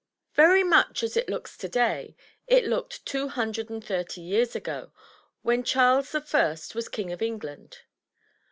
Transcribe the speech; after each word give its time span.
Very 0.33 0.63
much 0.63 1.03
as 1.03 1.15
it 1.15 1.29
looks 1.29 1.55
today, 1.55 2.15
it 2.47 2.65
looked 2.65 3.05
two 3.05 3.27
hundred 3.27 3.69
and 3.69 3.85
thirty 3.85 4.19
years 4.19 4.55
ago, 4.55 4.91
when 5.43 5.63
Charles 5.63 6.11
the 6.11 6.21
First 6.21 6.73
was 6.73 6.89
king 6.89 7.11
of 7.11 7.21
England. 7.21 7.77